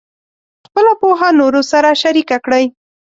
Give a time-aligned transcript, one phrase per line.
[0.67, 2.65] خپله پوهه نورو سره شریکه کړئ.